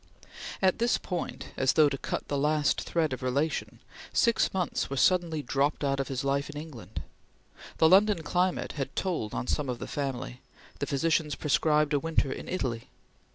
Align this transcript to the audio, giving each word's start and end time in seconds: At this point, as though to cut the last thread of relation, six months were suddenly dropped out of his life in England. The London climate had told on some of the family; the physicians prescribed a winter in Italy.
At 0.63 0.79
this 0.79 0.97
point, 0.97 1.49
as 1.55 1.73
though 1.73 1.87
to 1.87 1.95
cut 1.95 2.27
the 2.27 2.35
last 2.35 2.81
thread 2.81 3.13
of 3.13 3.21
relation, 3.21 3.81
six 4.11 4.51
months 4.51 4.89
were 4.89 4.97
suddenly 4.97 5.43
dropped 5.43 5.83
out 5.83 5.99
of 5.99 6.07
his 6.07 6.23
life 6.23 6.49
in 6.49 6.59
England. 6.59 7.03
The 7.77 7.87
London 7.87 8.23
climate 8.23 8.71
had 8.71 8.95
told 8.95 9.35
on 9.35 9.45
some 9.45 9.69
of 9.69 9.77
the 9.77 9.85
family; 9.85 10.41
the 10.79 10.87
physicians 10.87 11.35
prescribed 11.35 11.93
a 11.93 11.99
winter 11.99 12.31
in 12.31 12.49
Italy. 12.49 12.89